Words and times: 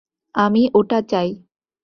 আমি 0.35 0.61
ওটা 0.73 0.99
চাই! 1.11 1.29